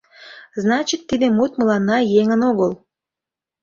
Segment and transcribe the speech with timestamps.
[0.63, 2.71] Значит, тиде мут мыланна еҥын огыл.